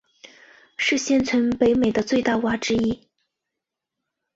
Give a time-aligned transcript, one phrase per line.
[0.77, 3.07] 是现存北美的最大的蛙之一。